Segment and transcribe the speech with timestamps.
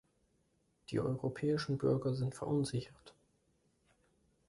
[0.89, 3.13] Die europäischen Bürger sind verunsichert.